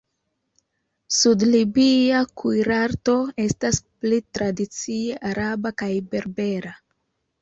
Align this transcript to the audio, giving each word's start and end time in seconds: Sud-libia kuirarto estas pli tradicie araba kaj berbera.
Sud-libia 1.17 2.21
kuirarto 2.43 3.15
estas 3.45 3.83
pli 3.85 4.21
tradicie 4.39 5.23
araba 5.33 5.77
kaj 5.83 5.91
berbera. 6.15 6.75